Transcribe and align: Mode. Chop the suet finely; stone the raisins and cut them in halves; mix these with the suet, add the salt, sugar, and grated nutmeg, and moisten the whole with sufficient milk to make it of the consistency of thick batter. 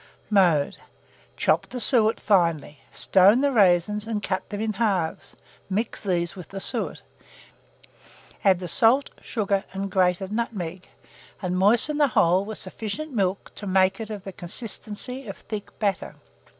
Mode. 0.31 0.77
Chop 1.37 1.67
the 1.67 1.79
suet 1.79 2.19
finely; 2.19 2.79
stone 2.91 3.41
the 3.41 3.51
raisins 3.51 4.07
and 4.07 4.23
cut 4.23 4.49
them 4.49 4.59
in 4.59 4.73
halves; 4.73 5.35
mix 5.69 6.01
these 6.01 6.35
with 6.35 6.47
the 6.49 6.59
suet, 6.59 7.03
add 8.43 8.57
the 8.59 8.67
salt, 8.67 9.11
sugar, 9.21 9.63
and 9.73 9.91
grated 9.91 10.31
nutmeg, 10.31 10.89
and 11.39 11.55
moisten 11.55 11.99
the 11.99 12.07
whole 12.17 12.43
with 12.43 12.57
sufficient 12.57 13.11
milk 13.13 13.51
to 13.53 13.67
make 13.67 13.99
it 13.99 14.09
of 14.09 14.23
the 14.23 14.33
consistency 14.33 15.27
of 15.27 15.37
thick 15.37 15.69
batter. 15.77 16.15